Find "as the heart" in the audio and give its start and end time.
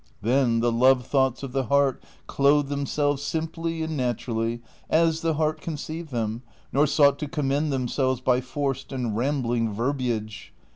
4.89-5.61